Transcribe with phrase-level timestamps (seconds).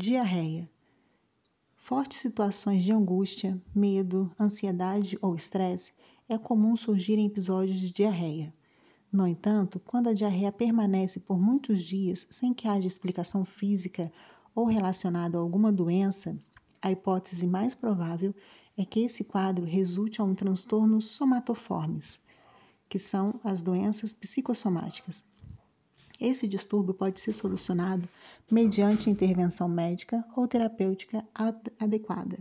[0.00, 0.70] Diarreia.
[1.74, 5.92] Fortes situações de angústia, medo, ansiedade ou estresse
[6.28, 8.54] é comum surgir em episódios de diarreia.
[9.12, 14.12] No entanto, quando a diarreia permanece por muitos dias sem que haja explicação física
[14.54, 16.38] ou relacionada a alguma doença,
[16.80, 18.32] a hipótese mais provável
[18.76, 22.20] é que esse quadro resulte a um transtorno somatoformes,
[22.88, 25.24] que são as doenças psicossomáticas.
[26.20, 28.08] Esse distúrbio pode ser solucionado
[28.50, 31.24] mediante intervenção médica ou terapêutica
[31.78, 32.38] adequada.